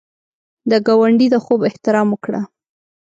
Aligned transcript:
د 0.69 0.71
ګاونډي 0.87 1.27
د 1.33 1.35
خوب 1.43 1.59
احترام 1.69 2.07
وکړه 2.11 2.41